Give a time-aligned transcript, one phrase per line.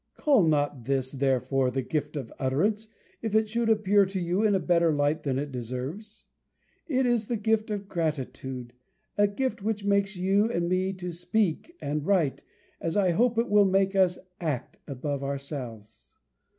[0.17, 2.87] Call not this, therefore, the gift of utterance,
[3.21, 6.25] if it should appear to you in a better light than it deserves.
[6.87, 8.73] It is the gift of gratitude;
[9.15, 12.41] a gift which makes you and me to speak and write,
[12.79, 16.15] as I hope it will make us act, above ourselves.